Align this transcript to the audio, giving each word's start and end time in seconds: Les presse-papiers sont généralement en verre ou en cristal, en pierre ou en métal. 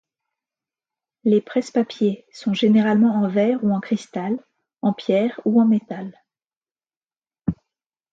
Les 1.25 1.41
presse-papiers 1.41 2.25
sont 2.33 2.55
généralement 2.55 3.21
en 3.21 3.27
verre 3.29 3.63
ou 3.63 3.71
en 3.71 3.79
cristal, 3.79 4.39
en 4.81 4.93
pierre 4.93 5.39
ou 5.45 5.61
en 5.61 5.67
métal. 5.67 6.19